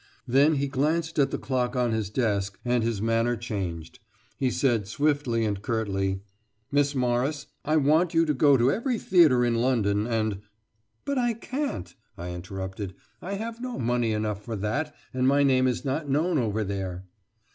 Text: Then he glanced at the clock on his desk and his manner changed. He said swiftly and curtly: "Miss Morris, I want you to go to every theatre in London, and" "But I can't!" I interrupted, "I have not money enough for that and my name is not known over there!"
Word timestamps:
Then 0.27 0.55
he 0.55 0.67
glanced 0.67 1.19
at 1.19 1.29
the 1.29 1.37
clock 1.37 1.75
on 1.75 1.91
his 1.91 2.09
desk 2.09 2.57
and 2.65 2.83
his 2.83 3.03
manner 3.03 3.35
changed. 3.37 3.99
He 4.39 4.49
said 4.49 4.87
swiftly 4.87 5.45
and 5.45 5.61
curtly: 5.61 6.21
"Miss 6.71 6.95
Morris, 6.95 7.45
I 7.63 7.77
want 7.77 8.15
you 8.15 8.25
to 8.25 8.33
go 8.33 8.57
to 8.57 8.71
every 8.71 8.97
theatre 8.97 9.45
in 9.45 9.53
London, 9.53 10.07
and" 10.07 10.39
"But 11.05 11.19
I 11.19 11.33
can't!" 11.35 11.93
I 12.17 12.31
interrupted, 12.31 12.95
"I 13.21 13.33
have 13.33 13.61
not 13.61 13.79
money 13.79 14.11
enough 14.11 14.43
for 14.43 14.55
that 14.55 14.95
and 15.13 15.27
my 15.27 15.43
name 15.43 15.67
is 15.67 15.85
not 15.85 16.09
known 16.09 16.39
over 16.39 16.63
there!" 16.63 17.05